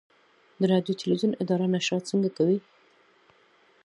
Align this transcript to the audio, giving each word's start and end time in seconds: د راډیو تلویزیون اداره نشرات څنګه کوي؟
د 0.59 0.61
راډیو 0.71 0.97
تلویزیون 1.01 1.33
اداره 1.41 1.65
نشرات 1.73 2.03
څنګه 2.11 2.29
کوي؟ 2.37 2.59